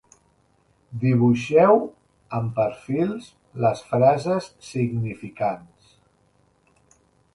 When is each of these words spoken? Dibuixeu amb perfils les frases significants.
Dibuixeu 1.03 1.77
amb 2.39 2.49
perfils 2.59 3.27
les 3.67 3.85
frases 3.91 4.49
significants. 4.71 5.95